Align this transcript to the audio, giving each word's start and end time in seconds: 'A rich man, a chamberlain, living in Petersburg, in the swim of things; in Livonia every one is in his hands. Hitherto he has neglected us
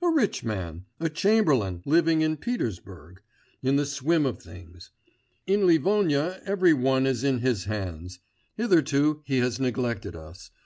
'A 0.00 0.08
rich 0.08 0.42
man, 0.42 0.86
a 1.00 1.10
chamberlain, 1.10 1.82
living 1.84 2.22
in 2.22 2.38
Petersburg, 2.38 3.20
in 3.62 3.76
the 3.76 3.84
swim 3.84 4.24
of 4.24 4.40
things; 4.42 4.90
in 5.46 5.66
Livonia 5.66 6.40
every 6.46 6.72
one 6.72 7.04
is 7.04 7.22
in 7.22 7.40
his 7.40 7.64
hands. 7.64 8.18
Hitherto 8.54 9.20
he 9.26 9.36
has 9.40 9.60
neglected 9.60 10.16
us 10.16 10.50